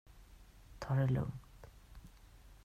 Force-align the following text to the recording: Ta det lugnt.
Ta 0.79 0.95
det 0.95 1.07
lugnt. 1.11 1.67